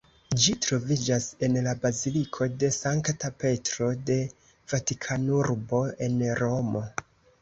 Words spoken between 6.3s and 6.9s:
Romo.